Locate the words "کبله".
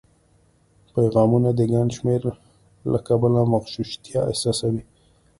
3.07-3.41